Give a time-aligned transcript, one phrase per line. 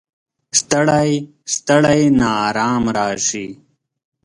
[0.59, 1.09] ستړی،
[1.53, 3.47] ستړی ناارام راشي